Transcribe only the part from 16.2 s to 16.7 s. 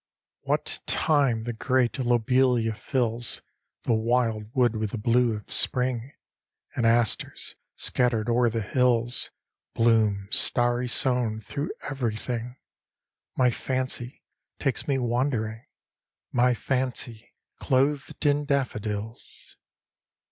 My